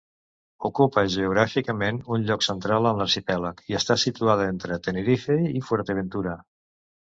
[0.69, 6.37] Ocupa geogràficament un lloc central en l'arxipèlag, i està situada entre Tenerife i Fuerteventura.